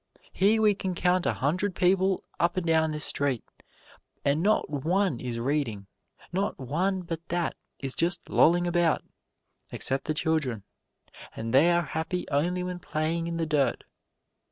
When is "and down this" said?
2.57-3.05